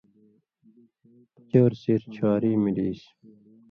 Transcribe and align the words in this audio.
چؤر 1.49 1.71
سېر 1.81 2.01
چھواری 2.13 2.51
ملیسیۡ۔ 2.63 3.11